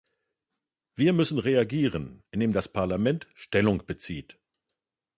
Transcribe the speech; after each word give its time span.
Wir 0.95 1.13
müssen 1.13 1.37
reagieren, 1.37 2.23
indem 2.31 2.53
das 2.53 2.67
Parlament 2.67 3.27
Stellung 3.35 3.85
bezieht. 3.85 4.39